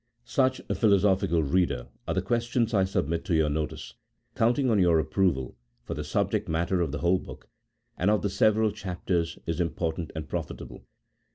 [0.25, 3.93] Such, Philosophical Eeader, are the questions I submit to your notice,
[4.33, 7.47] counting on your approval, for the subject matter of the whole book
[7.99, 10.87] and of the several chapters is im portant and profitable.